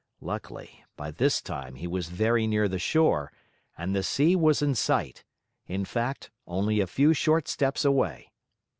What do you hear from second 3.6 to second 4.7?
and the sea was